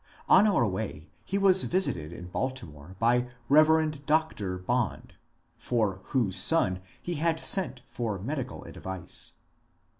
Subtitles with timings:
[0.27, 4.03] On our way he was visited in Baltimore by Bev.
[4.07, 4.57] Dr.
[4.57, 5.13] Bond,
[5.57, 9.33] for whose son he had sent for medical advice.